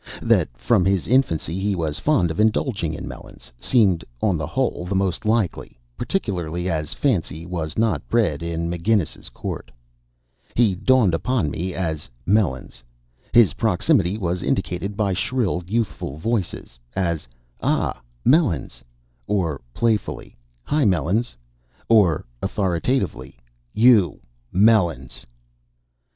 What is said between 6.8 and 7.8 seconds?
Fancy was